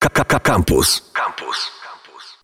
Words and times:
Campus. 0.00 1.12
Campus. 1.12 1.70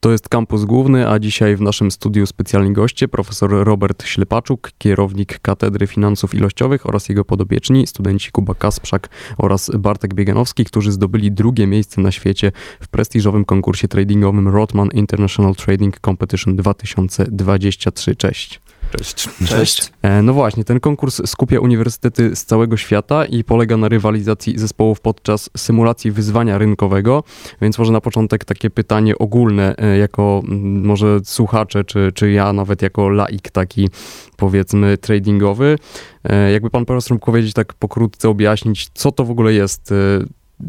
To 0.00 0.12
jest 0.12 0.28
kampus 0.28 0.64
główny, 0.64 1.10
a 1.10 1.18
dzisiaj 1.18 1.56
w 1.56 1.60
naszym 1.60 1.90
studiu 1.90 2.26
specjalni 2.26 2.72
goście 2.72 3.08
profesor 3.08 3.50
Robert 3.50 4.04
Ślepaczuk, 4.04 4.70
kierownik 4.78 5.38
Katedry 5.38 5.86
Finansów 5.86 6.34
Ilościowych 6.34 6.86
oraz 6.86 7.08
jego 7.08 7.24
podobieczni, 7.24 7.86
studenci 7.86 8.30
Kuba 8.30 8.54
Kasprzak 8.54 9.08
oraz 9.38 9.70
Bartek 9.78 10.14
Bieganowski, 10.14 10.64
którzy 10.64 10.92
zdobyli 10.92 11.32
drugie 11.32 11.66
miejsce 11.66 12.00
na 12.00 12.12
świecie 12.12 12.52
w 12.80 12.88
prestiżowym 12.88 13.44
konkursie 13.44 13.88
tradingowym 13.88 14.48
Rotman 14.48 14.88
International 14.88 15.54
Trading 15.54 16.00
Competition 16.00 16.56
2023. 16.56 18.16
Cześć. 18.16 18.60
Cześć. 18.90 19.28
Cześć. 19.48 19.92
E, 20.02 20.22
no 20.22 20.32
właśnie, 20.32 20.64
ten 20.64 20.80
konkurs 20.80 21.22
skupia 21.26 21.60
uniwersytety 21.60 22.36
z 22.36 22.44
całego 22.44 22.76
świata 22.76 23.24
i 23.24 23.44
polega 23.44 23.76
na 23.76 23.88
rywalizacji 23.88 24.58
zespołów 24.58 25.00
podczas 25.00 25.50
symulacji 25.56 26.10
wyzwania 26.10 26.58
rynkowego, 26.58 27.24
więc 27.60 27.78
może 27.78 27.92
na 27.92 28.00
początek 28.00 28.44
takie 28.44 28.70
pytanie 28.70 29.18
ogólne, 29.18 29.76
e, 29.76 29.98
jako 29.98 30.42
mm, 30.44 30.86
może 30.86 31.20
słuchacze, 31.24 31.84
czy, 31.84 32.12
czy 32.14 32.30
ja 32.30 32.52
nawet 32.52 32.82
jako 32.82 33.08
laik 33.08 33.50
taki 33.50 33.88
powiedzmy 34.36 34.98
tradingowy. 34.98 35.78
E, 36.24 36.52
jakby 36.52 36.70
pan 36.70 36.84
profesor 36.84 37.12
mógł 37.12 37.26
powiedzieć 37.26 37.52
tak 37.52 37.74
pokrótce, 37.74 38.28
objaśnić, 38.28 38.88
co 38.94 39.12
to 39.12 39.24
w 39.24 39.30
ogóle 39.30 39.52
jest 39.52 39.94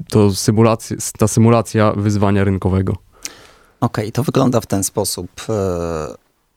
to 0.10 0.32
symulacja, 0.32 0.98
ta 1.18 1.28
symulacja 1.28 1.92
wyzwania 1.92 2.44
rynkowego? 2.44 2.94
Okej, 3.82 4.06
okay, 4.06 4.12
to 4.12 4.24
wygląda 4.24 4.62
w 4.62 4.66
ten 4.66 4.84
sposób 4.84 5.30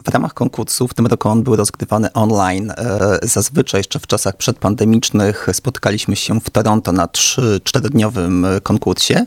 w 0.04 0.08
ramach 0.08 0.34
konkursu 0.34 0.88
w 0.88 0.94
tym 0.94 1.06
roku 1.06 1.28
on 1.28 1.42
był 1.42 1.56
rozgrywany 1.56 2.12
online. 2.12 2.70
E, 2.70 3.18
zazwyczaj 3.22 3.78
jeszcze 3.78 3.98
w 3.98 4.06
czasach 4.06 4.36
przedpandemicznych 4.36 5.46
spotykaliśmy 5.52 6.16
się 6.16 6.40
w 6.40 6.50
Toronto 6.50 6.92
na 6.92 7.06
3-4-dniowym 7.06 8.46
konkursie. 8.62 9.24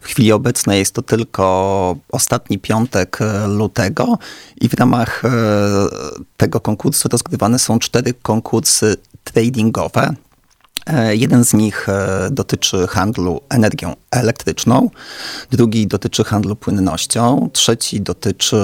W 0.00 0.06
chwili 0.06 0.32
obecnej 0.32 0.78
jest 0.78 0.94
to 0.94 1.02
tylko 1.02 1.96
ostatni 2.12 2.58
piątek 2.58 3.18
e, 3.20 3.46
lutego 3.48 4.18
i 4.60 4.68
w 4.68 4.74
ramach 4.74 5.24
e, 5.24 5.30
tego 6.36 6.60
konkursu 6.60 7.08
rozgrywane 7.08 7.58
są 7.58 7.78
cztery 7.78 8.14
konkursy 8.22 8.96
tradingowe. 9.24 10.14
E, 10.86 11.16
jeden 11.16 11.44
z 11.44 11.54
nich 11.54 11.88
e, 11.88 12.28
dotyczy 12.30 12.86
handlu 12.86 13.40
energią 13.48 13.96
elektryczną, 14.10 14.90
drugi 15.50 15.86
dotyczy 15.86 16.24
handlu 16.24 16.56
płynnością, 16.56 17.50
trzeci 17.52 18.00
dotyczy, 18.00 18.56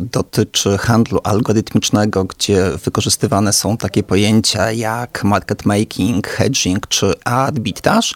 dotyczy 0.00 0.78
handlu 0.78 1.20
algorytmicznego, 1.24 2.24
gdzie 2.24 2.70
wykorzystywane 2.84 3.52
są 3.52 3.76
takie 3.76 4.02
pojęcia 4.02 4.72
jak 4.72 5.24
market 5.24 5.66
making, 5.66 6.26
hedging 6.26 6.86
czy 6.86 7.12
arbitraż 7.24 8.14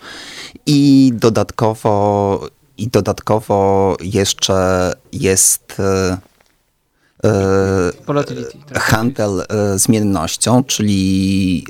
i 0.66 1.12
dodatkowo, 1.14 2.41
i 2.78 2.88
dodatkowo 2.88 3.96
jeszcze 4.00 4.92
jest 5.12 5.76
e, 5.80 6.18
tak. 8.68 8.82
handel 8.82 9.42
zmiennością, 9.76 10.64
czyli 10.64 11.64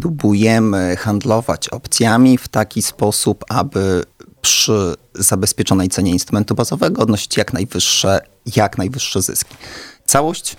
próbujemy 0.00 0.96
handlować 0.96 1.68
opcjami 1.68 2.38
w 2.38 2.48
taki 2.48 2.82
sposób, 2.82 3.44
aby 3.48 4.04
przy 4.40 4.94
zabezpieczonej 5.14 5.88
cenie 5.88 6.10
instrumentu 6.10 6.54
bazowego 6.54 7.02
odnosić 7.02 7.36
jak 7.36 7.52
najwyższe, 7.52 8.20
jak 8.56 8.78
najwyższe 8.78 9.22
zyski. 9.22 9.56
Całość 10.04 10.56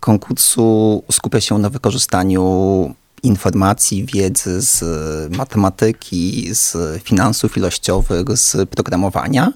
konkursu 0.00 1.02
skupia 1.12 1.40
się 1.40 1.58
na 1.58 1.70
wykorzystaniu 1.70 2.94
informacji, 3.22 4.06
wiedzy 4.06 4.60
z 4.60 4.82
matematyki, 5.36 6.54
z 6.54 6.76
finansów 7.02 7.56
ilościowych, 7.56 8.38
z 8.38 8.68
programowania 8.68 9.52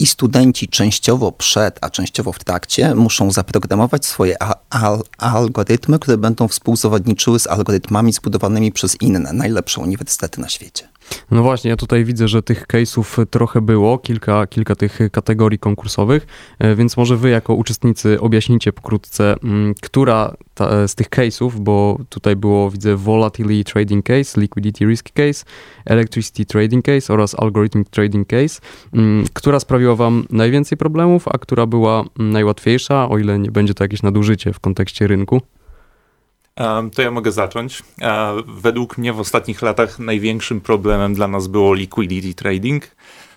i 0.00 0.06
studenci 0.06 0.68
częściowo 0.68 1.32
przed, 1.32 1.78
a 1.80 1.90
częściowo 1.90 2.32
w 2.32 2.38
trakcie 2.44 2.94
muszą 2.94 3.30
zaprogramować 3.30 4.06
swoje 4.06 4.36
al 4.70 5.02
algorytmy, 5.18 5.98
które 5.98 6.16
będą 6.18 6.48
współzawodniczyły 6.48 7.40
z 7.40 7.46
algorytmami 7.46 8.12
zbudowanymi 8.12 8.72
przez 8.72 9.00
inne, 9.00 9.32
najlepsze 9.32 9.80
uniwersytety 9.80 10.40
na 10.40 10.48
świecie. 10.48 10.88
No 11.30 11.42
właśnie, 11.42 11.70
ja 11.70 11.76
tutaj 11.76 12.04
widzę, 12.04 12.28
że 12.28 12.42
tych 12.42 12.66
case'ów 12.66 13.26
trochę 13.26 13.60
było, 13.60 13.98
kilka, 13.98 14.46
kilka 14.46 14.74
tych 14.74 14.98
kategorii 15.12 15.58
konkursowych, 15.58 16.26
e, 16.58 16.74
więc 16.74 16.96
może 16.96 17.16
wy 17.16 17.30
jako 17.30 17.54
uczestnicy 17.54 18.20
objaśnicie 18.20 18.72
pokrótce, 18.72 19.34
mm, 19.44 19.74
która 19.80 20.34
ta, 20.54 20.68
e, 20.68 20.88
z 20.88 20.94
tych 20.94 21.10
case'ów, 21.10 21.50
bo 21.60 21.98
tutaj 22.08 22.36
było, 22.36 22.70
widzę, 22.70 22.96
Volatility 22.96 23.72
Trading 23.72 24.04
Case, 24.04 24.40
Liquidity 24.40 24.86
Risk 24.86 25.10
Case, 25.12 25.44
Electricity 25.84 26.44
Trading 26.44 26.84
Case 26.84 27.12
oraz 27.14 27.34
Algorithmic 27.34 27.90
Trading 27.90 28.28
Case, 28.28 28.60
mm, 28.92 29.24
która 29.32 29.60
sprawiła 29.60 29.96
wam 29.96 30.24
najwięcej 30.30 30.78
problemów, 30.78 31.28
a 31.28 31.38
która 31.38 31.66
była 31.66 32.04
najłatwiejsza, 32.18 33.08
o 33.08 33.18
ile 33.18 33.38
nie 33.38 33.50
będzie 33.50 33.74
to 33.74 33.84
jakieś 33.84 34.02
nadużycie 34.02 34.52
w 34.52 34.60
kontekście 34.60 35.06
rynku? 35.06 35.40
To 36.94 37.02
ja 37.02 37.10
mogę 37.10 37.32
zacząć. 37.32 37.82
Według 38.46 38.98
mnie 38.98 39.12
w 39.12 39.20
ostatnich 39.20 39.62
latach 39.62 39.98
największym 39.98 40.60
problemem 40.60 41.14
dla 41.14 41.28
nas 41.28 41.46
było 41.46 41.74
liquidity 41.74 42.34
trading. 42.34 42.84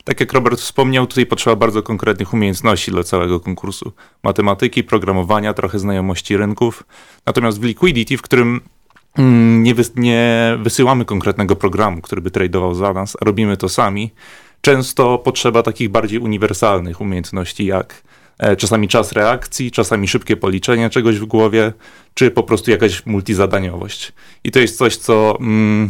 Tak 0.04 0.20
jak 0.20 0.34
Robert 0.34 0.60
wspomniał, 0.60 1.08
tutaj 1.08 1.26
potrzeba 1.26 1.56
bardzo 1.56 1.84
konkretnych 1.84 2.34
umiejętności 2.34 2.92
dla 2.92 3.04
całego 3.04 3.40
konkursu. 3.40 3.92
Matematyki, 4.24 4.84
programowania, 4.84 5.54
trochę 5.54 5.80
znajomości 5.80 6.38
rynków. 6.38 6.84
Natomiast 7.26 7.60
w 7.60 7.64
liquidity, 7.64 8.18
w 8.18 8.22
którym 8.22 8.62
mm, 9.18 9.64
nie, 9.64 9.74
nie 9.96 10.58
wysyłamy 10.60 11.06
konkretnego 11.06 11.56
programu, 11.56 12.02
który 12.02 12.22
by 12.22 12.32
tradował 12.32 12.76
za 12.76 12.94
nas, 12.94 13.18
a 13.22 13.26
robimy 13.26 13.58
to 13.58 13.70
sami, 13.70 14.12
często 14.62 15.18
potrzeba 15.18 15.64
takich 15.64 15.90
bardziej 15.90 16.20
uniwersalnych 16.20 17.02
umiejętności 17.02 17.66
jak 17.66 18.04
E, 18.04 18.13
czasami 18.58 18.88
czas 18.88 19.12
reakcji, 19.12 19.72
czasami 19.72 20.08
szybkie 20.08 20.38
policzenie 20.38 20.90
czegoś 20.90 21.20
w 21.20 21.26
głowie, 21.26 21.74
czy 22.14 22.32
po 22.32 22.44
prostu 22.44 22.72
jakaś 22.72 23.06
multizadaniowość. 23.06 24.14
I 24.44 24.52
to 24.52 24.60
jest 24.60 24.78
coś, 24.78 24.98
co 24.98 25.38
mm, 25.40 25.90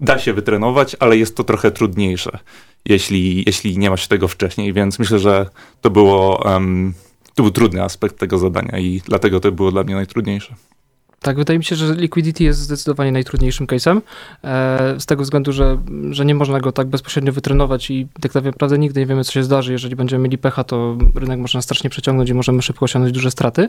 da 0.00 0.18
się 0.18 0.32
wytrenować, 0.32 0.96
ale 1.00 1.16
jest 1.16 1.36
to 1.36 1.44
trochę 1.44 1.70
trudniejsze, 1.70 2.38
jeśli, 2.84 3.44
jeśli 3.46 3.78
nie 3.78 3.90
ma 3.90 3.96
się 3.96 4.08
tego 4.08 4.28
wcześniej, 4.28 4.72
więc 4.72 4.98
myślę, 4.98 5.18
że 5.18 5.46
to 5.80 5.90
było, 5.90 6.44
um, 6.44 6.94
to 7.34 7.42
był 7.42 7.52
trudny 7.52 7.82
aspekt 7.82 8.18
tego 8.18 8.38
zadania 8.38 8.78
i 8.78 9.02
dlatego 9.04 9.40
to 9.40 9.52
było 9.52 9.72
dla 9.72 9.84
mnie 9.84 9.94
najtrudniejsze. 9.94 10.54
Tak, 11.20 11.36
wydaje 11.36 11.58
mi 11.58 11.64
się, 11.64 11.76
że 11.76 11.94
Liquidity 11.94 12.44
jest 12.44 12.58
zdecydowanie 12.58 13.12
najtrudniejszym 13.12 13.66
case'em, 13.66 14.00
e, 14.44 15.00
z 15.00 15.06
tego 15.06 15.22
względu, 15.22 15.52
że, 15.52 15.78
że 16.10 16.24
nie 16.24 16.34
można 16.34 16.60
go 16.60 16.72
tak 16.72 16.86
bezpośrednio 16.86 17.32
wytrenować 17.32 17.90
i 17.90 18.08
tak 18.20 18.34
naprawdę 18.34 18.78
nigdy 18.78 19.00
nie 19.00 19.06
wiemy, 19.06 19.24
co 19.24 19.32
się 19.32 19.42
zdarzy. 19.42 19.72
Jeżeli 19.72 19.96
będziemy 19.96 20.24
mieli 20.24 20.38
pecha, 20.38 20.64
to 20.64 20.96
rynek 21.14 21.38
można 21.38 21.62
strasznie 21.62 21.90
przeciągnąć 21.90 22.30
i 22.30 22.34
możemy 22.34 22.62
szybko 22.62 22.84
osiągnąć 22.84 23.14
duże 23.14 23.30
straty. 23.30 23.68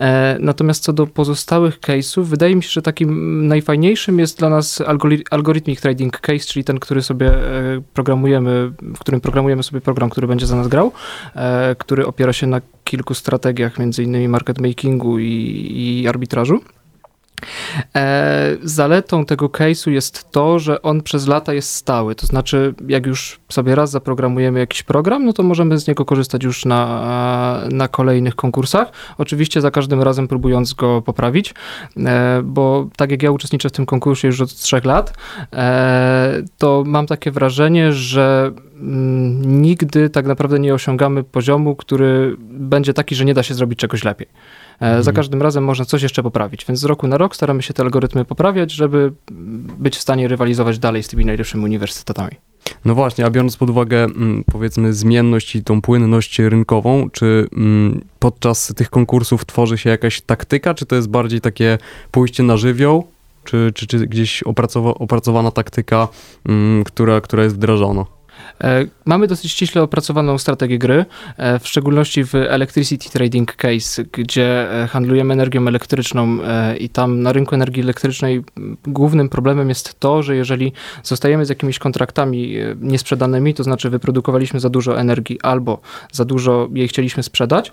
E, 0.00 0.36
natomiast 0.40 0.82
co 0.82 0.92
do 0.92 1.06
pozostałych 1.06 1.80
case'ów, 1.80 2.24
wydaje 2.24 2.56
mi 2.56 2.62
się, 2.62 2.70
że 2.70 2.82
takim 2.82 3.46
najfajniejszym 3.46 4.18
jest 4.18 4.38
dla 4.38 4.48
nas 4.48 4.82
algorytmic 5.30 5.80
trading 5.80 6.20
case, 6.20 6.46
czyli 6.46 6.64
ten, 6.64 6.80
który 6.80 7.02
sobie 7.02 7.34
e, 7.34 7.82
programujemy, 7.94 8.72
w 8.82 8.98
którym 8.98 9.20
programujemy 9.20 9.62
sobie 9.62 9.80
program, 9.80 10.10
który 10.10 10.26
będzie 10.26 10.46
za 10.46 10.56
nas 10.56 10.68
grał, 10.68 10.92
który 11.78 12.06
opiera 12.06 12.32
się 12.32 12.46
na 12.46 12.60
kilku 12.84 13.14
strategiach, 13.14 13.78
między 13.78 14.02
innymi 14.02 14.28
market 14.28 14.60
makingu 14.60 15.18
i, 15.18 16.02
i 16.02 16.08
arbitrażu. 16.08 16.60
E, 17.96 18.56
zaletą 18.62 19.24
tego 19.24 19.48
case'u 19.48 19.90
jest 19.90 20.30
to, 20.30 20.58
że 20.58 20.82
on 20.82 21.02
przez 21.02 21.26
lata 21.26 21.54
jest 21.54 21.74
stały. 21.74 22.14
To 22.14 22.26
znaczy, 22.26 22.74
jak 22.88 23.06
już 23.06 23.40
sobie 23.48 23.74
raz 23.74 23.90
zaprogramujemy 23.90 24.58
jakiś 24.58 24.82
program, 24.82 25.24
no 25.24 25.32
to 25.32 25.42
możemy 25.42 25.78
z 25.78 25.88
niego 25.88 26.04
korzystać 26.04 26.44
już 26.44 26.64
na, 26.64 27.62
na 27.70 27.88
kolejnych 27.88 28.36
konkursach. 28.36 28.92
Oczywiście 29.18 29.60
za 29.60 29.70
każdym 29.70 30.02
razem 30.02 30.28
próbując 30.28 30.74
go 30.74 31.02
poprawić, 31.02 31.54
e, 31.96 32.42
bo 32.44 32.88
tak 32.96 33.10
jak 33.10 33.22
ja 33.22 33.30
uczestniczę 33.30 33.68
w 33.68 33.72
tym 33.72 33.86
konkursie 33.86 34.28
już 34.28 34.40
od 34.40 34.54
trzech 34.54 34.84
lat, 34.84 35.12
e, 35.52 36.42
to 36.58 36.82
mam 36.86 37.06
takie 37.06 37.30
wrażenie, 37.30 37.92
że 37.92 38.52
mm, 38.74 39.62
nigdy 39.62 40.10
tak 40.10 40.26
naprawdę 40.26 40.58
nie 40.58 40.74
osiągamy 40.74 41.24
poziomu, 41.24 41.76
który 41.76 42.36
będzie 42.40 42.94
taki, 42.94 43.14
że 43.14 43.24
nie 43.24 43.34
da 43.34 43.42
się 43.42 43.54
zrobić 43.54 43.78
czegoś 43.78 44.04
lepiej. 44.04 44.28
Mhm. 44.80 45.02
Za 45.02 45.12
każdym 45.12 45.42
razem 45.42 45.64
można 45.64 45.84
coś 45.84 46.02
jeszcze 46.02 46.22
poprawić, 46.22 46.64
więc 46.68 46.80
z 46.80 46.84
roku 46.84 47.06
na 47.06 47.18
rok 47.18 47.36
staramy 47.36 47.62
się 47.62 47.74
te 47.74 47.82
algorytmy 47.82 48.24
poprawiać, 48.24 48.72
żeby 48.72 49.12
być 49.78 49.96
w 49.96 50.00
stanie 50.00 50.28
rywalizować 50.28 50.78
dalej 50.78 51.02
z 51.02 51.08
tymi 51.08 51.24
najlepszymi 51.24 51.64
uniwersytetami. 51.64 52.36
No 52.84 52.94
właśnie, 52.94 53.26
a 53.26 53.30
biorąc 53.30 53.56
pod 53.56 53.70
uwagę 53.70 54.04
mm, 54.04 54.44
powiedzmy 54.52 54.92
zmienność 54.92 55.56
i 55.56 55.64
tą 55.64 55.82
płynność 55.82 56.38
rynkową, 56.38 57.10
czy 57.10 57.48
mm, 57.56 58.04
podczas 58.18 58.74
tych 58.76 58.90
konkursów 58.90 59.44
tworzy 59.44 59.78
się 59.78 59.90
jakaś 59.90 60.20
taktyka, 60.20 60.74
czy 60.74 60.86
to 60.86 60.96
jest 60.96 61.08
bardziej 61.08 61.40
takie 61.40 61.78
pójście 62.10 62.42
na 62.42 62.56
żywioł, 62.56 63.06
czy, 63.44 63.72
czy, 63.74 63.86
czy 63.86 64.06
gdzieś 64.06 64.42
opracowa, 64.42 64.90
opracowana 64.90 65.50
taktyka, 65.50 66.08
która, 66.84 67.20
która 67.20 67.42
jest 67.44 67.56
wdrażana? 67.56 68.15
E, 68.64 68.84
mamy 69.04 69.26
dosyć 69.26 69.52
ściśle 69.52 69.82
opracowaną 69.82 70.38
strategię 70.38 70.78
gry, 70.78 71.04
e, 71.36 71.58
w 71.58 71.68
szczególności 71.68 72.24
w 72.24 72.34
Electricity 72.34 73.10
Trading 73.10 73.56
Case, 73.56 74.04
gdzie 74.04 74.82
e, 74.82 74.86
handlujemy 74.86 75.34
energią 75.34 75.68
elektryczną 75.68 76.38
i 76.78 76.88
tam 76.88 77.22
na 77.22 77.32
rynku 77.32 77.54
energii 77.54 77.82
elektrycznej 77.82 78.44
głównym 78.86 79.28
problemem 79.28 79.68
jest 79.68 80.00
to, 80.00 80.22
że 80.22 80.36
jeżeli 80.36 80.72
zostajemy 81.02 81.46
z 81.46 81.48
jakimiś 81.48 81.78
kontraktami 81.78 82.54
niesprzedanymi, 82.80 83.54
to 83.54 83.64
znaczy 83.64 83.90
wyprodukowaliśmy 83.90 84.60
za 84.60 84.70
dużo 84.70 85.00
energii 85.00 85.40
albo 85.42 85.80
za 86.12 86.24
dużo 86.24 86.68
jej 86.74 86.88
chcieliśmy 86.88 87.22
sprzedać, 87.22 87.72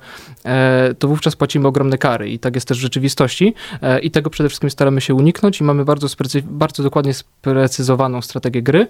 to 1.00 1.08
wówczas 1.08 1.36
płacimy 1.36 1.68
ogromne 1.68 1.98
kary 1.98 2.30
i 2.30 2.40
tak 2.40 2.56
jest 2.56 2.68
też 2.68 2.78
w 2.78 2.82
rzeczywistości 2.82 3.54
i 4.02 4.12
tego 4.12 4.30
przede 4.30 4.50
wszystkim 4.50 4.70
staramy 4.70 5.02
się 5.02 5.14
uniknąć 5.14 5.62
i 5.62 5.64
mamy 5.64 5.86
bardzo, 5.86 6.08
bardzo 6.44 6.84
dokładnie 6.84 7.14
sprecyzowaną 7.14 8.22
strategię 8.22 8.62
gry, 8.62 8.88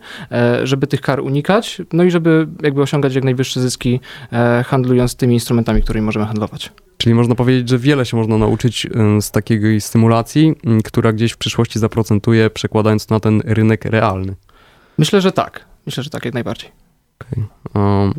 żeby 0.63 0.87
tych 0.87 1.01
kar 1.01 1.19
unikać, 1.19 1.62
no 1.94 2.04
i 2.04 2.12
żeby 2.12 2.48
jakby 2.63 2.81
osiągać 2.81 3.15
jak 3.15 3.24
najwyższe 3.24 3.62
zyski 3.62 4.00
e, 4.31 4.63
handlując 4.68 5.15
tymi 5.15 5.33
instrumentami, 5.33 5.81
którymi 5.81 6.06
możemy 6.06 6.25
handlować. 6.25 6.71
Czyli 6.98 7.15
można 7.15 7.36
powiedzieć, 7.36 7.69
że 7.69 7.77
wiele 7.77 8.06
się 8.06 8.18
można 8.18 8.38
nauczyć 8.38 8.86
y, 8.86 9.21
z 9.21 9.31
takiej 9.31 9.81
stymulacji, 9.81 10.56
która 10.83 11.13
gdzieś 11.13 11.31
w 11.31 11.38
przyszłości 11.38 11.80
zaprocentuje, 11.80 12.50
przekładając 12.50 13.10
na 13.10 13.19
ten 13.19 13.42
rynek 13.45 13.86
realny. 13.86 14.36
Myślę, 14.98 15.21
że 15.21 15.31
tak. 15.31 15.65
Myślę, 15.86 16.04
że 16.04 16.10
tak, 16.10 16.25
jak 16.25 16.33
najbardziej. 16.33 16.71
Okay. 17.21 17.45
Um, 17.75 18.13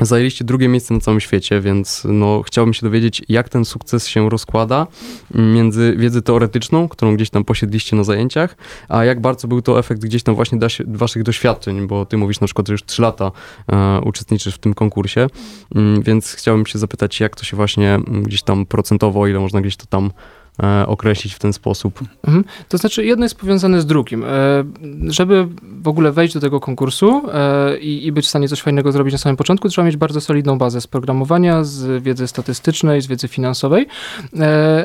Zajęliście 0.00 0.44
drugie 0.44 0.68
miejsce 0.68 0.94
na 0.94 1.00
całym 1.00 1.20
świecie, 1.20 1.60
więc 1.60 2.02
no, 2.08 2.42
chciałbym 2.42 2.74
się 2.74 2.86
dowiedzieć, 2.86 3.22
jak 3.28 3.48
ten 3.48 3.64
sukces 3.64 4.06
się 4.06 4.30
rozkłada 4.30 4.86
między 5.34 5.94
wiedzę 5.98 6.22
teoretyczną, 6.22 6.88
którą 6.88 7.14
gdzieś 7.14 7.30
tam 7.30 7.44
posiedliście 7.44 7.96
na 7.96 8.04
zajęciach, 8.04 8.56
a 8.88 9.04
jak 9.04 9.20
bardzo 9.20 9.48
był 9.48 9.62
to 9.62 9.78
efekt 9.78 10.02
gdzieś 10.02 10.22
tam 10.22 10.34
właśnie 10.34 10.58
waszych 10.86 11.22
doświadczeń, 11.22 11.86
bo 11.86 12.06
ty 12.06 12.16
mówisz 12.16 12.40
na 12.40 12.46
przykład, 12.46 12.68
że 12.68 12.74
już 12.74 12.84
trzy 12.84 13.02
lata 13.02 13.32
e, 13.72 14.00
uczestniczysz 14.00 14.54
w 14.54 14.58
tym 14.58 14.74
konkursie, 14.74 15.26
mm, 15.74 16.02
więc 16.02 16.32
chciałbym 16.32 16.66
się 16.66 16.78
zapytać, 16.78 17.20
jak 17.20 17.36
to 17.36 17.44
się 17.44 17.56
właśnie 17.56 17.98
gdzieś 18.22 18.42
tam 18.42 18.66
procentowo, 18.66 19.26
ile 19.26 19.40
można 19.40 19.60
gdzieś 19.60 19.76
to 19.76 19.86
tam 19.86 20.10
określić 20.86 21.34
w 21.34 21.38
ten 21.38 21.52
sposób. 21.52 22.00
Mhm. 22.26 22.44
To 22.68 22.78
znaczy, 22.78 23.04
jedno 23.04 23.24
jest 23.24 23.34
powiązane 23.34 23.80
z 23.80 23.86
drugim. 23.86 24.24
E, 24.24 24.28
żeby 25.08 25.48
w 25.62 25.88
ogóle 25.88 26.12
wejść 26.12 26.34
do 26.34 26.40
tego 26.40 26.60
konkursu 26.60 27.22
e, 27.32 27.78
i, 27.78 28.06
i, 28.06 28.12
być 28.12 28.24
w 28.24 28.28
stanie 28.28 28.48
coś 28.48 28.62
fajnego 28.62 28.92
zrobić 28.92 29.12
na 29.12 29.18
samym 29.18 29.36
początku, 29.36 29.68
trzeba 29.68 29.86
mieć 29.86 29.96
bardzo 29.96 30.20
solidną 30.20 30.58
bazę 30.58 30.80
z 30.80 30.86
programowania, 30.86 31.64
z 31.64 32.02
wiedzy 32.02 32.28
statystycznej, 32.28 33.02
z 33.02 33.06
wiedzy 33.06 33.28
finansowej. 33.28 33.86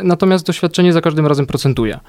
Natomiast 0.04 0.46
doświadczenie 0.46 0.94
za 0.94 1.02
każdym 1.02 1.28
razem 1.28 1.46
procentuje. 1.46 2.00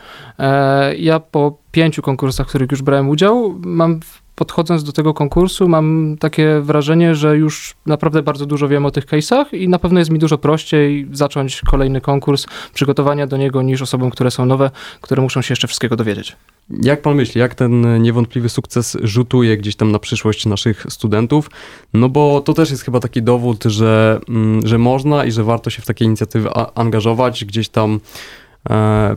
Ja 0.98 1.20
po 1.20 1.58
pięciu 1.72 2.02
konkursach, 2.02 2.46
w 2.46 2.48
których 2.48 2.70
już 2.70 2.82
brałem 2.82 3.08
udział, 3.08 3.60
mam 3.64 4.00
podchodząc 4.40 4.84
do 4.84 4.92
tego 4.92 5.14
konkursu, 5.14 5.69
mam 5.69 6.16
takie 6.20 6.60
wrażenie, 6.60 7.14
że 7.14 7.37
już 7.37 7.75
naprawdę 7.87 8.22
bardzo 8.22 8.46
dużo 8.46 8.69
wiem 8.69 8.87
o 8.87 8.90
tych 8.90 9.06
case'ach 9.06 9.44
i 9.54 9.69
na 9.69 9.78
pewno 9.78 9.98
jest 9.98 10.10
mi 10.10 10.19
dużo 10.19 10.38
prościej 10.38 11.08
zacząć 11.12 11.60
kolejny 11.70 12.00
konkurs, 12.00 12.46
przygotowania 12.75 13.26
do 13.26 13.37
niego, 13.37 13.62
niż 13.62 13.82
osobom, 13.82 14.10
które 14.10 14.31
są 14.31 14.46
nowe, 14.46 14.70
które 15.00 15.22
muszą 15.22 15.42
się 15.42 15.52
jeszcze 15.52 15.69
wszystkiego 15.69 15.96
dowiedzieć. 15.96 16.37
Jak 16.82 17.02
pan 17.02 17.14
myśli, 17.14 17.40
jak 17.40 17.54
ten 17.54 18.02
niewątpliwy 18.02 18.48
sukces 18.48 18.96
rzutuje 19.02 19.56
gdzieś 19.56 19.76
tam 19.76 19.92
na 19.92 19.98
przyszłość 19.98 20.46
naszych 20.46 20.87
studentów? 20.88 21.50
No 21.94 22.08
bo 22.08 22.40
to 22.40 22.52
też 22.52 22.70
jest 22.70 22.82
chyba 22.82 23.00
taki 23.00 23.22
dowód, 23.22 23.64
że, 23.64 24.20
mm, 24.28 24.66
że 24.66 24.78
można 24.78 25.25
i 25.25 25.32
że 25.32 25.44
warto 25.44 25.70
się 25.70 25.82
w 25.82 25.87
takie 25.87 26.04
inicjatywy 26.04 26.50
angażować, 26.75 27.44
gdzieś 27.44 27.69
tam 27.69 28.00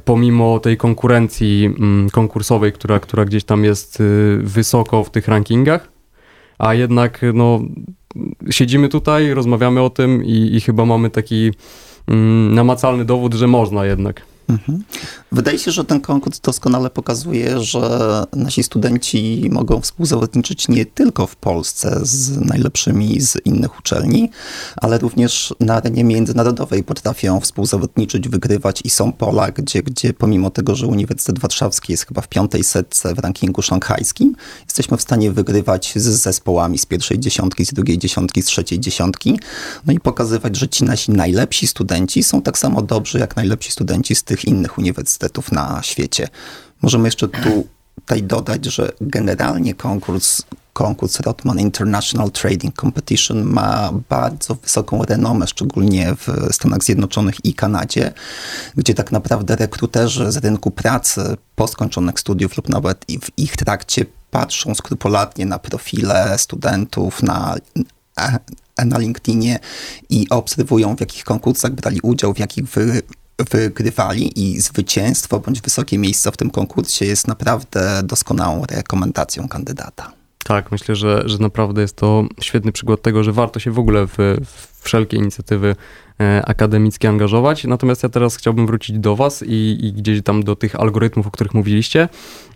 pomimo 0.06 0.60
tej 0.60 0.78
konkurencji 0.78 1.66
mm, 1.66 2.10
konkursowej, 2.10 2.74
która, 2.74 3.00
która 3.00 3.26
gdzieś 3.26 3.44
tam 3.44 3.64
jest 3.64 4.00
y, 4.00 4.40
wysoko 4.44 5.04
w 5.04 5.10
tych 5.10 5.28
rankingach, 5.28 5.92
a 6.60 6.74
jednak 6.74 7.22
no, 7.34 7.62
siedzimy 8.50 8.90
tutaj, 8.90 9.34
rozmawiamy 9.34 9.82
o 9.82 9.90
tym 9.90 10.24
i, 10.26 10.56
i 10.56 10.62
chyba 10.62 10.86
mamy 10.86 11.10
taki 11.10 11.52
mm, 12.08 12.56
namacalny 12.56 13.06
dowód, 13.06 13.34
że 13.34 13.48
można 13.48 13.86
jednak. 13.86 14.33
Mhm. 14.48 14.84
Wydaje 15.32 15.60
się, 15.60 15.72
że 15.72 15.86
ten 15.86 16.02
konkurs 16.02 16.40
doskonale 16.40 16.90
pokazuje, 16.90 17.62
że 17.62 18.24
nasi 18.34 18.64
studenci 18.64 19.50
mogą 19.52 19.82
współzawodniczyć 19.82 20.68
nie 20.68 20.86
tylko 20.86 21.28
w 21.28 21.36
Polsce 21.36 22.00
z 22.02 22.38
najlepszymi 22.38 23.22
z 23.22 23.38
innych 23.46 23.80
uczelni, 23.80 24.30
ale 24.76 24.98
również 24.98 25.54
na 25.60 25.76
arenie 25.76 26.04
międzynarodowej 26.04 26.84
potrafią 26.84 27.40
współzawodniczyć, 27.40 28.30
wygrywać 28.30 28.82
i 28.84 28.90
są 28.90 29.12
pola, 29.12 29.52
gdzie, 29.52 29.84
gdzie 29.84 30.14
pomimo 30.14 30.50
tego, 30.50 30.76
że 30.76 30.88
Uniwersytet 30.88 31.40
Warszawski 31.40 31.92
jest 31.92 32.08
chyba 32.08 32.22
w 32.22 32.28
piątej 32.28 32.64
setce 32.64 33.16
w 33.16 33.20
rankingu 33.20 33.62
szanghajskim, 33.62 34.36
jesteśmy 34.66 34.98
w 34.98 35.02
stanie 35.02 35.32
wygrywać 35.32 35.94
z 35.96 36.04
zespołami 36.04 36.78
z 36.78 36.86
pierwszej 36.86 37.20
dziesiątki, 37.20 37.66
z 37.66 37.74
drugiej 37.74 37.98
dziesiątki, 37.98 38.42
z 38.42 38.46
trzeciej 38.46 38.80
dziesiątki, 38.80 39.40
no 39.86 39.94
i 39.94 40.00
pokazywać, 40.00 40.58
że 40.58 40.70
ci 40.70 40.84
nasi 40.84 41.12
najlepsi 41.12 41.68
studenci 41.68 42.24
są 42.24 42.42
tak 42.42 42.58
samo 42.58 42.82
dobrzy 42.82 43.20
jak 43.20 43.36
najlepsi 43.36 43.72
studenci 43.72 44.16
z 44.16 44.24
tych 44.24 44.33
innych 44.46 44.78
uniwersytetów 44.78 45.52
na 45.52 45.80
świecie. 45.84 46.28
Możemy 46.82 47.08
jeszcze 47.08 47.28
tu 47.28 47.68
tutaj 47.96 48.24
dodać, 48.24 48.66
że 48.66 48.92
generalnie 49.02 49.74
konkurs, 49.74 50.42
konkurs 50.74 51.20
Rotman 51.20 51.60
International 51.60 52.32
Trading 52.32 52.76
Competition 52.76 53.44
ma 53.44 53.92
bardzo 54.10 54.56
wysoką 54.56 55.04
renomę, 55.04 55.48
szczególnie 55.48 56.16
w 56.16 56.54
Stanach 56.54 56.84
Zjednoczonych 56.84 57.46
i 57.46 57.54
Kanadzie, 57.54 58.14
gdzie 58.76 58.94
tak 58.94 59.12
naprawdę 59.12 59.56
rekruterzy 59.56 60.32
z 60.32 60.38
rynku 60.38 60.72
pracy 60.72 61.38
po 61.56 61.68
skończonych 61.68 62.20
studiów 62.20 62.58
lub 62.58 62.70
nawet 62.70 63.06
w 63.22 63.40
ich 63.40 63.58
trakcie 63.58 64.06
patrzą 64.32 64.76
skrupulatnie 64.76 65.46
na 65.46 65.60
profile 65.60 66.38
studentów, 66.38 67.24
na 67.24 67.56
na 68.86 68.98
LinkedInie 68.98 69.60
i 70.10 70.28
obserwują, 70.30 70.96
w 70.96 71.00
jakich 71.00 71.24
konkursach 71.24 71.72
brali 71.72 72.02
udział, 72.02 72.34
w 72.34 72.40
jakich 72.40 72.66
wy, 72.66 73.02
wygrywali 73.52 74.40
i 74.40 74.62
zwycięstwo 74.62 75.40
bądź 75.40 75.62
wysokie 75.62 75.98
miejsce 75.98 76.32
w 76.32 76.38
tym 76.38 76.50
konkursie 76.50 77.06
jest 77.06 77.28
naprawdę 77.28 78.02
doskonałą 78.04 78.66
rekomendacją 78.66 79.48
kandydata. 79.48 80.12
Tak, 80.44 80.72
myślę, 80.72 80.96
że, 80.96 81.24
że 81.26 81.38
naprawdę 81.38 81.82
jest 81.82 81.96
to 81.96 82.24
świetny 82.42 82.72
przykład 82.72 83.02
tego, 83.02 83.24
że 83.24 83.32
warto 83.32 83.60
się 83.60 83.72
w 83.72 83.80
ogóle 83.80 84.08
w, 84.08 84.18
w 84.46 84.84
wszelkie 84.84 85.18
inicjatywy 85.18 85.76
e, 86.22 86.46
akademickie 86.46 87.10
angażować. 87.10 87.64
Natomiast 87.64 88.04
ja 88.04 88.10
teraz 88.10 88.36
chciałbym 88.36 88.68
wrócić 88.68 89.00
do 89.00 89.16
Was 89.16 89.44
i, 89.48 89.78
i, 89.82 89.94
gdzieś 89.94 90.24
tam 90.24 90.44
do 90.44 90.56
tych 90.56 90.76
algorytmów, 90.76 91.28
o 91.28 91.32
których 91.32 91.54
mówiliście. 91.54 92.10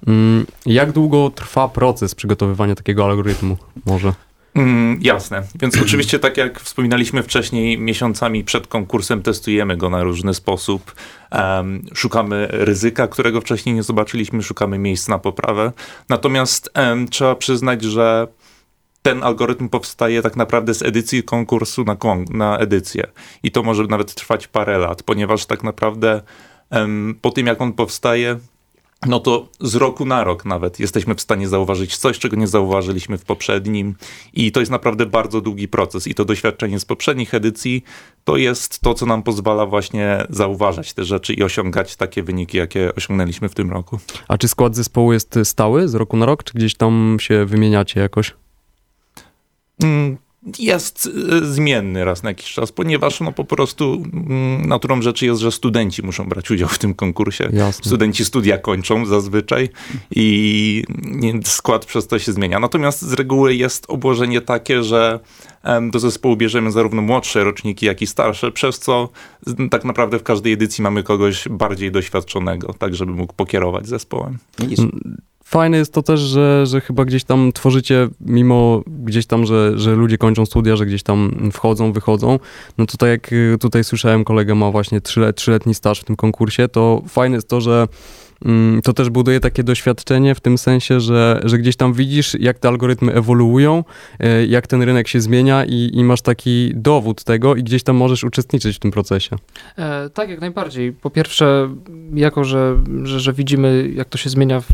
Mm, 0.08 0.46
jak 0.66 0.92
długo 0.92 1.32
trwa 1.36 1.68
proces 1.68 2.16
przygotowywania 2.16 2.76
takiego 2.76 3.06
algorytmu 3.06 3.58
może? 3.86 4.14
Mm, 4.58 5.00
jasne. 5.02 5.44
Więc 5.62 5.78
oczywiście, 5.86 6.20
tak 6.20 6.38
jak 6.38 6.60
wspominaliśmy 6.60 7.24
wcześniej, 7.24 7.80
miesiącami 7.80 8.44
przed 8.44 8.68
konkursem 8.68 9.22
testujemy 9.22 9.78
go 9.78 9.90
na 9.90 10.04
różny 10.04 10.34
sposób. 10.34 10.96
Um, 11.32 11.86
szukamy 11.94 12.48
ryzyka, 12.52 13.08
którego 13.08 13.42
wcześniej 13.42 13.76
nie 13.76 13.84
zobaczyliśmy, 13.84 14.44
szukamy 14.44 14.80
miejsc 14.80 15.08
na 15.08 15.20
poprawę. 15.20 15.72
Natomiast 16.10 16.70
um, 16.76 17.08
trzeba 17.08 17.36
przyznać, 17.36 17.84
że 17.84 18.28
ten 19.02 19.24
algorytm 19.24 19.70
powstaje 19.70 20.22
tak 20.22 20.36
naprawdę 20.36 20.74
z 20.74 20.82
edycji 20.82 21.24
konkursu 21.24 21.84
na, 21.84 21.98
na 22.30 22.58
edycję. 22.58 23.08
I 23.44 23.52
to 23.52 23.64
może 23.64 23.84
nawet 23.84 24.14
trwać 24.14 24.48
parę 24.48 24.78
lat, 24.78 25.04
ponieważ 25.04 25.46
tak 25.46 25.64
naprawdę 25.64 26.22
um, 26.72 27.20
po 27.22 27.32
tym, 27.32 27.48
jak 27.48 27.62
on 27.62 27.74
powstaje, 27.74 28.40
no 29.06 29.20
to 29.20 29.48
z 29.60 29.76
roku 29.76 30.06
na 30.06 30.24
rok 30.24 30.46
nawet 30.46 30.80
jesteśmy 30.80 31.16
w 31.16 31.22
stanie 31.22 31.48
zauważyć 31.48 31.98
coś, 31.98 32.20
czego 32.20 32.36
nie 32.36 32.48
zauważyliśmy 32.48 33.18
w 33.18 33.26
poprzednim. 33.26 33.96
I 34.34 34.52
to 34.52 34.60
jest 34.60 34.72
naprawdę 34.72 35.06
bardzo 35.06 35.42
długi 35.42 35.68
proces. 35.68 36.08
I 36.08 36.16
to 36.16 36.26
doświadczenie 36.26 36.80
z 36.80 36.86
poprzednich 36.86 37.34
edycji 37.34 37.84
to 38.24 38.38
jest 38.38 38.80
to, 38.80 38.94
co 38.94 39.06
nam 39.06 39.24
pozwala 39.24 39.66
właśnie 39.66 40.26
zauważać 40.30 40.94
te 40.94 41.04
rzeczy 41.04 41.34
i 41.34 41.44
osiągać 41.44 41.96
takie 41.96 42.24
wyniki, 42.24 42.58
jakie 42.58 42.96
osiągnęliśmy 42.96 43.50
w 43.50 43.56
tym 43.56 43.72
roku. 43.72 44.00
A 44.28 44.38
czy 44.38 44.48
skład 44.48 44.76
zespołu 44.76 45.14
jest 45.14 45.40
stały 45.44 45.88
z 45.88 45.96
roku 45.96 46.18
na 46.18 46.26
rok, 46.26 46.44
czy 46.44 46.54
gdzieś 46.54 46.76
tam 46.76 47.18
się 47.20 47.46
wymieniacie 47.46 48.00
jakoś? 48.00 48.34
Mm, 49.84 50.18
jest 50.60 51.10
e, 51.32 51.46
zmienny 51.46 52.06
raz 52.06 52.24
na 52.24 52.30
jakiś 52.30 52.54
czas, 52.54 52.72
ponieważ 52.72 53.20
no 53.20 53.32
po 53.32 53.46
prostu 53.46 54.04
mm, 54.14 54.66
naturą 54.66 55.02
rzeczy 55.02 55.26
jest, 55.26 55.42
że 55.42 55.52
studenci 55.52 56.04
muszą 56.04 56.30
brać 56.30 56.52
udział 56.52 56.70
w 56.70 56.80
tym 56.80 56.94
konkursie. 56.94 57.50
Jasne. 57.54 57.86
Studenci 57.86 58.26
studia 58.26 58.58
kończą 58.58 59.06
zazwyczaj 59.06 59.70
i 60.16 60.84
skład 61.46 61.86
przez 61.86 62.08
to 62.08 62.20
się 62.20 62.34
zmienia. 62.34 62.60
Natomiast 62.60 63.02
z 63.02 63.14
reguły 63.14 63.56
jest 63.56 63.86
obłożenie 63.88 64.42
takie, 64.42 64.84
że 64.84 65.20
do 65.92 66.00
zespołu 66.00 66.36
bierzemy 66.36 66.72
zarówno 66.72 67.02
młodsze 67.02 67.44
roczniki, 67.44 67.86
jak 67.86 68.02
i 68.02 68.08
starsze, 68.08 68.52
przez 68.52 68.80
co 68.80 69.10
tak 69.72 69.84
naprawdę 69.84 70.20
w 70.20 70.24
każdej 70.24 70.54
edycji 70.54 70.82
mamy 70.82 71.04
kogoś 71.04 71.48
bardziej 71.50 71.92
doświadczonego, 71.92 72.74
tak 72.74 72.96
żeby 72.96 73.12
mógł 73.12 73.34
pokierować 73.34 73.88
zespołem. 73.88 74.38
Fajne 75.50 75.78
jest 75.78 75.94
to 75.94 76.04
też, 76.04 76.20
że, 76.20 76.66
że 76.66 76.82
chyba 76.82 77.06
gdzieś 77.06 77.24
tam 77.24 77.52
tworzycie, 77.52 78.08
mimo 78.22 78.84
gdzieś 78.88 79.26
tam, 79.26 79.46
że, 79.46 79.80
że 79.80 79.96
ludzie 79.96 80.18
kończą 80.18 80.46
studia, 80.46 80.76
że 80.76 80.86
gdzieś 80.86 81.04
tam 81.04 81.50
wchodzą, 81.54 81.92
wychodzą. 81.92 82.40
No 82.78 82.86
tutaj 82.86 83.10
jak 83.10 83.34
y, 83.34 83.58
tutaj 83.60 83.84
słyszałem, 83.84 84.24
kolega 84.24 84.56
ma 84.56 84.72
właśnie 84.72 85.02
trzyletni 85.36 85.76
staż 85.76 86.00
w 86.00 86.04
tym 86.04 86.16
konkursie, 86.16 86.68
to 86.68 87.02
fajne 87.08 87.36
jest 87.36 87.50
to, 87.50 87.62
że 87.62 87.88
to 88.84 88.94
też 88.94 89.10
buduje 89.10 89.40
takie 89.40 89.64
doświadczenie 89.64 90.36
w 90.36 90.40
tym 90.40 90.58
sensie, 90.58 91.00
że, 91.00 91.42
że 91.44 91.58
gdzieś 91.58 91.76
tam 91.76 91.94
widzisz, 91.94 92.36
jak 92.40 92.60
te 92.60 92.68
algorytmy 92.68 93.14
ewoluują, 93.14 93.84
e, 94.20 94.46
jak 94.46 94.68
ten 94.68 94.82
rynek 94.82 95.08
się 95.08 95.22
zmienia 95.22 95.66
i, 95.66 95.92
i 95.94 96.04
masz 96.04 96.22
taki 96.22 96.72
dowód 96.76 97.24
tego 97.24 97.56
i 97.56 97.64
gdzieś 97.64 97.84
tam 97.84 97.96
możesz 97.96 98.24
uczestniczyć 98.24 98.76
w 98.76 98.80
tym 98.80 98.92
procesie. 98.92 99.36
E, 99.78 100.10
tak, 100.10 100.30
jak 100.30 100.42
najbardziej. 100.42 100.94
Po 100.94 101.10
pierwsze, 101.10 101.70
jako 102.14 102.44
że, 102.44 102.76
że, 103.04 103.20
że 103.20 103.34
widzimy, 103.34 103.92
jak 103.96 104.10
to 104.10 104.18
się 104.18 104.30
zmienia 104.30 104.62
w, 104.62 104.68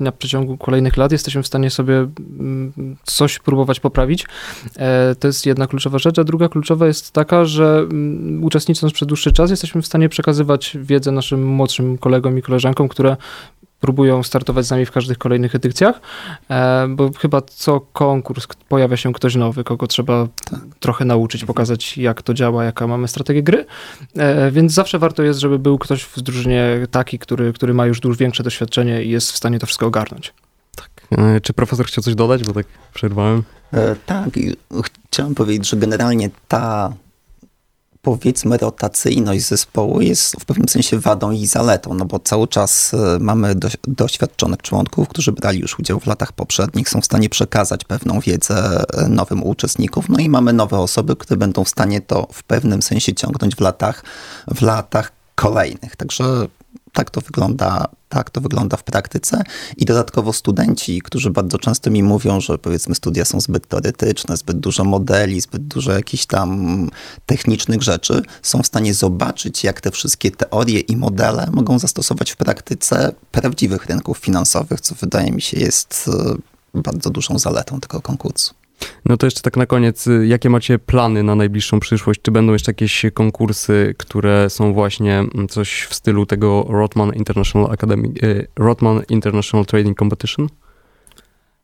na 0.00 0.12
przeciągu 0.12 0.56
kolejnych 0.56 0.96
lat, 0.96 1.12
jesteśmy 1.12 1.42
w 1.42 1.46
stanie 1.46 1.70
sobie 1.70 1.94
mm, 1.94 2.72
coś 3.04 3.38
próbować 3.38 3.80
poprawić. 3.80 4.26
E, 4.76 5.14
to 5.14 5.26
jest 5.26 5.46
jedna 5.46 5.66
kluczowa 5.66 5.98
rzecz, 5.98 6.18
a 6.18 6.24
druga 6.24 6.48
kluczowa 6.48 6.86
jest 6.86 7.12
taka, 7.12 7.44
że 7.44 7.78
mm, 7.78 8.44
uczestnicząc 8.44 8.92
przez 8.92 9.08
dłuższy 9.08 9.32
czas, 9.32 9.50
jesteśmy 9.50 9.82
w 9.82 9.86
stanie 9.86 10.08
przekazywać 10.08 10.76
wiedzę 10.80 11.12
naszym 11.12 11.46
młodszym 11.46 11.98
kolegom 11.98 12.38
i 12.38 12.42
koleżankom, 12.42 12.88
które 12.94 13.16
próbują 13.80 14.22
startować 14.22 14.66
z 14.66 14.70
nami 14.70 14.86
w 14.86 14.90
każdych 14.90 15.18
kolejnych 15.18 15.54
edycjach, 15.54 16.00
e, 16.50 16.86
bo 16.88 17.10
chyba 17.12 17.42
co 17.42 17.80
konkurs 17.80 18.46
pojawia 18.68 18.96
się 18.96 19.12
ktoś 19.12 19.34
nowy, 19.34 19.64
kogo 19.64 19.86
trzeba 19.86 20.28
tak. 20.50 20.60
trochę 20.80 21.04
nauczyć, 21.04 21.44
pokazać 21.44 21.98
jak 21.98 22.22
to 22.22 22.34
działa, 22.34 22.64
jaka 22.64 22.86
mamy 22.86 23.08
strategię 23.08 23.42
gry, 23.42 23.66
e, 24.16 24.50
więc 24.50 24.72
zawsze 24.72 24.98
warto 24.98 25.22
jest, 25.22 25.40
żeby 25.40 25.58
był 25.58 25.78
ktoś 25.78 26.02
w 26.02 26.20
drużynie 26.20 26.86
taki, 26.90 27.18
który, 27.18 27.52
który 27.52 27.74
ma 27.74 27.86
już 27.86 28.00
dużo 28.00 28.16
większe 28.16 28.42
doświadczenie 28.42 29.02
i 29.02 29.10
jest 29.10 29.32
w 29.32 29.36
stanie 29.36 29.58
to 29.58 29.66
wszystko 29.66 29.86
ogarnąć. 29.86 30.34
Tak. 30.76 30.90
E, 31.18 31.40
czy 31.40 31.52
profesor 31.52 31.86
chciał 31.86 32.04
coś 32.04 32.14
dodać, 32.14 32.44
bo 32.44 32.52
tak 32.52 32.66
przerwałem? 32.94 33.42
E, 33.72 33.96
tak, 34.06 34.28
chciałem 35.10 35.34
powiedzieć, 35.34 35.68
że 35.70 35.76
generalnie 35.76 36.30
ta 36.48 36.92
powiedzmy 38.04 38.56
rotacyjność 38.56 39.44
zespołu 39.48 40.00
jest 40.00 40.36
w 40.40 40.44
pewnym 40.44 40.68
sensie 40.68 40.98
wadą 40.98 41.30
i 41.30 41.46
zaletą, 41.46 41.94
no 41.94 42.04
bo 42.04 42.18
cały 42.18 42.48
czas 42.48 42.94
e, 42.94 43.18
mamy 43.20 43.54
do, 43.54 43.68
doświadczonych 43.88 44.62
członków, 44.62 45.08
którzy 45.08 45.32
brali 45.32 45.60
już 45.60 45.78
udział 45.78 46.00
w 46.00 46.06
latach 46.06 46.32
poprzednich, 46.32 46.88
są 46.88 47.00
w 47.00 47.04
stanie 47.04 47.28
przekazać 47.28 47.84
pewną 47.84 48.20
wiedzę 48.20 48.84
e, 48.94 49.08
nowym 49.08 49.42
uczestnikom, 49.42 50.04
no 50.08 50.18
i 50.18 50.28
mamy 50.28 50.52
nowe 50.52 50.78
osoby, 50.78 51.16
które 51.16 51.38
będą 51.38 51.64
w 51.64 51.68
stanie 51.68 52.00
to 52.00 52.28
w 52.32 52.42
pewnym 52.42 52.82
sensie 52.82 53.14
ciągnąć 53.14 53.56
w 53.56 53.60
latach, 53.60 54.04
w 54.54 54.62
latach 54.62 55.12
kolejnych. 55.34 55.96
Także 55.96 56.46
tak 56.94 57.10
to 57.10 57.20
wygląda, 57.20 57.88
tak 58.08 58.30
to 58.30 58.40
wygląda 58.40 58.76
w 58.76 58.82
praktyce. 58.82 59.42
I 59.76 59.84
dodatkowo 59.84 60.32
studenci, 60.32 61.02
którzy 61.02 61.30
bardzo 61.30 61.58
często 61.58 61.90
mi 61.90 62.02
mówią, 62.02 62.40
że 62.40 62.58
powiedzmy 62.58 62.94
studia 62.94 63.24
są 63.24 63.40
zbyt 63.40 63.68
teoretyczne, 63.68 64.36
zbyt 64.36 64.58
dużo 64.58 64.84
modeli, 64.84 65.40
zbyt 65.40 65.62
dużo 65.66 65.92
jakichś 65.92 66.26
tam 66.26 66.90
technicznych 67.26 67.82
rzeczy, 67.82 68.22
są 68.42 68.62
w 68.62 68.66
stanie 68.66 68.94
zobaczyć, 68.94 69.64
jak 69.64 69.80
te 69.80 69.90
wszystkie 69.90 70.30
teorie 70.30 70.80
i 70.80 70.96
modele 70.96 71.48
mogą 71.52 71.78
zastosować 71.78 72.30
w 72.30 72.36
praktyce 72.36 73.12
prawdziwych 73.32 73.86
rynków 73.86 74.18
finansowych, 74.18 74.80
co 74.80 74.94
wydaje 74.94 75.32
mi 75.32 75.42
się 75.42 75.60
jest 75.60 76.10
e, 76.74 76.80
bardzo 76.80 77.10
dużą 77.10 77.38
zaletą 77.38 77.80
tego 77.80 78.00
konkursu. 78.00 78.54
No 79.04 79.16
to 79.16 79.26
jeszcze 79.26 79.40
tak 79.40 79.56
na 79.56 79.66
koniec, 79.66 80.06
y, 80.06 80.26
jakie 80.26 80.50
macie 80.50 80.78
plany 80.78 81.22
na 81.22 81.34
najbliższą 81.34 81.80
przyszłość? 81.80 82.20
Czy 82.22 82.30
będą 82.30 82.52
jeszcze 82.52 82.70
jakieś 82.70 83.06
konkursy, 83.14 83.94
które 83.98 84.50
są 84.50 84.72
właśnie 84.72 85.18
mm, 85.18 85.48
coś 85.48 85.82
w 85.82 85.94
stylu 85.94 86.26
tego 86.26 86.66
Rotman 86.68 87.14
International 87.14 87.72
Academy, 87.72 88.08
y, 88.22 88.46
Rotman 88.56 89.02
International 89.08 89.66
Trading 89.66 89.98
Competition? 89.98 90.48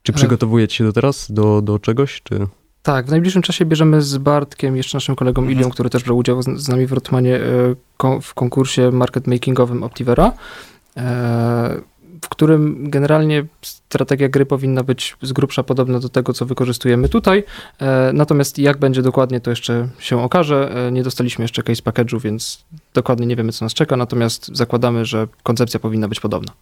Czy 0.02 0.12
przygotowujecie 0.12 0.76
się 0.76 0.85
do 0.85 0.93
teraz 0.93 1.33
do, 1.33 1.62
do 1.62 1.79
czegoś, 1.79 2.23
czy... 2.23 2.47
Tak, 2.83 3.07
w 3.07 3.11
najbliższym 3.11 3.43
czasie 3.43 3.64
bierzemy 3.64 4.02
z 4.02 4.19
Bartkiem, 4.19 4.76
jeszcze 4.76 4.97
naszym 4.97 5.17
kolegą 5.17 5.43
mhm. 5.43 5.59
Ilią, 5.59 5.71
który 5.71 5.90
też 5.90 6.05
brał 6.05 6.17
udział 6.17 6.43
z, 6.43 6.69
nami 6.69 6.87
w 6.87 6.93
Rotmanie 6.93 7.37
y, 7.37 8.21
w 8.23 8.35
konkursie 8.35 8.90
market 8.90 9.26
makingowym 9.26 9.83
Optivera. 9.83 10.33
W 12.25 12.29
którym 12.29 12.91
generalnie 12.91 13.45
strategia 13.62 14.29
gry 14.29 14.47
powinna 14.47 14.83
być 14.83 15.17
z 15.23 15.33
grubsza 15.33 15.62
podobna 15.62 16.00
do 16.00 16.09
tego, 16.09 16.33
co 16.33 16.47
wykorzystujemy 16.47 17.09
tutaj. 17.09 17.45
E, 17.79 18.12
natomiast 18.15 18.59
jak 18.59 18.79
będzie 18.79 19.03
dokładnie, 19.03 19.41
to 19.41 19.50
jeszcze 19.50 19.89
się 19.99 20.23
okaże. 20.23 20.87
E, 20.87 20.93
nie 20.93 21.03
dostaliśmy 21.03 21.45
jeszcze 21.45 21.62
case 21.62 21.83
package'u, 21.83 22.21
więc 22.21 22.65
dokładnie 22.95 23.27
nie 23.27 23.37
wiemy, 23.37 23.53
co 23.53 23.65
nas 23.65 23.75
czeka, 23.75 23.97
natomiast 23.97 24.50
zakładamy, 24.57 25.05
że 25.05 25.29
koncepcja 25.43 25.81
powinna 25.81 26.09
być 26.09 26.21
podobna. 26.21 26.53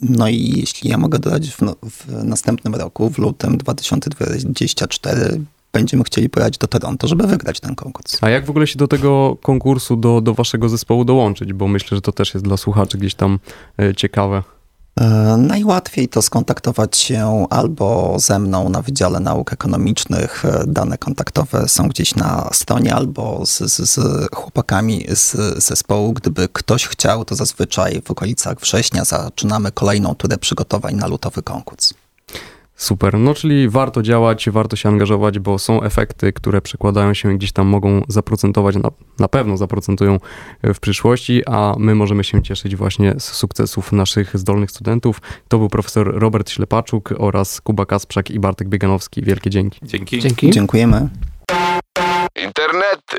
No 0.00 0.28
i 0.28 0.52
jeśli 0.56 0.90
ja 0.90 0.98
mogę 0.98 1.18
dodać, 1.18 1.50
w, 1.50 1.62
no, 1.62 1.76
w 1.90 2.24
następnym 2.24 2.74
roku, 2.74 3.10
w 3.10 3.18
lutym 3.18 3.58
2024, 3.58 5.40
będziemy 5.72 6.04
chcieli 6.04 6.28
pojechać 6.28 6.58
do 6.58 6.66
Toronto, 6.66 7.08
żeby 7.08 7.26
wygrać 7.26 7.60
ten 7.60 7.74
konkurs. 7.74 8.18
A 8.20 8.30
jak 8.30 8.46
w 8.46 8.50
ogóle 8.50 8.66
się 8.66 8.78
do 8.78 8.88
tego 8.88 9.36
konkursu, 9.42 9.96
do, 9.96 10.20
do 10.20 10.34
waszego 10.34 10.68
zespołu 10.68 11.04
dołączyć? 11.04 11.52
Bo 11.52 11.68
myślę, 11.68 11.96
że 11.96 12.00
to 12.00 12.12
też 12.12 12.34
jest 12.34 12.46
dla 12.46 12.56
słuchaczy 12.56 12.98
gdzieś 12.98 13.14
tam 13.14 13.38
e, 13.78 13.94
ciekawe. 13.94 14.42
E, 15.00 15.36
najłatwiej 15.36 16.08
to 16.08 16.22
skontaktować 16.22 16.96
się 16.96 17.46
albo 17.50 18.16
ze 18.18 18.38
mną 18.38 18.68
na 18.68 18.82
Wydziale 18.82 19.20
Nauk 19.20 19.52
Ekonomicznych. 19.52 20.44
E, 20.44 20.64
dane 20.66 20.98
kontaktowe 20.98 21.68
są 21.68 21.88
gdzieś 21.88 22.14
na 22.14 22.48
stronie, 22.52 22.94
albo 22.94 23.46
z, 23.46 23.58
z, 23.58 23.90
z 23.90 23.98
chłopakami 24.34 25.06
z 25.08 25.36
zespołu. 25.64 26.12
Gdyby 26.12 26.48
ktoś 26.52 26.86
chciał, 26.86 27.24
to 27.24 27.34
zazwyczaj 27.34 28.02
w 28.04 28.10
okolicach 28.10 28.60
września 28.60 29.04
zaczynamy 29.04 29.72
kolejną 29.72 30.14
turę 30.14 30.38
przygotowań 30.38 30.94
na 30.94 31.06
lutowy 31.06 31.42
konkurs. 31.42 31.94
Super, 32.76 33.18
no 33.18 33.34
czyli 33.34 33.68
warto 33.68 34.02
działać, 34.02 34.50
warto 34.50 34.76
się 34.76 34.88
angażować, 34.88 35.38
bo 35.38 35.58
są 35.58 35.82
efekty, 35.82 36.32
które 36.32 36.60
przekładają 36.60 37.14
się 37.14 37.34
i 37.34 37.38
gdzieś 37.38 37.52
tam 37.52 37.66
mogą 37.66 38.02
zaprocentować, 38.08 38.76
na, 38.76 38.90
na 39.18 39.28
pewno 39.28 39.56
zaprocentują 39.56 40.18
w 40.62 40.80
przyszłości, 40.80 41.42
a 41.46 41.74
my 41.78 41.94
możemy 41.94 42.24
się 42.24 42.42
cieszyć 42.42 42.76
właśnie 42.76 43.14
z 43.18 43.24
sukcesów 43.24 43.92
naszych 43.92 44.38
zdolnych 44.38 44.70
studentów. 44.70 45.20
To 45.48 45.58
był 45.58 45.68
profesor 45.68 46.14
Robert 46.14 46.50
Ślepaczuk 46.50 47.14
oraz 47.18 47.60
Kuba 47.60 47.86
Kasprzak 47.86 48.30
i 48.30 48.40
Bartek 48.40 48.68
Bieganowski. 48.68 49.22
Wielkie 49.22 49.50
dzięki. 49.50 49.80
Dzięki. 49.82 50.20
dzięki. 50.20 50.50
Dziękujemy. 50.50 51.08
Internety. 52.44 53.18